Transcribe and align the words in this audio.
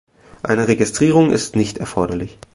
Eine 0.41 0.67
Registrierung 0.67 1.31
ist 1.31 1.55
nicht 1.55 1.77
erforderlich. 1.77 2.39